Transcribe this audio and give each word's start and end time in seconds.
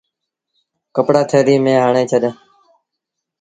ڪپڙآ 0.95 1.21
ٿيلي 1.29 1.55
ميݩ 1.63 1.83
هڻي 1.85 2.03
ڇڏ۔ 2.11 2.23